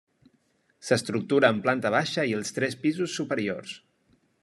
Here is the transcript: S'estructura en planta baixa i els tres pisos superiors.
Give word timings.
S'estructura 0.87 1.53
en 1.55 1.61
planta 1.67 1.93
baixa 1.99 2.27
i 2.33 2.37
els 2.41 2.57
tres 2.59 2.81
pisos 2.87 3.15
superiors. 3.23 3.79